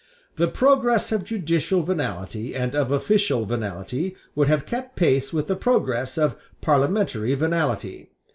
[0.37, 5.55] The progress of judicial venality and of official venality would have kept pace with the
[5.55, 8.09] progress of parliamentary venality.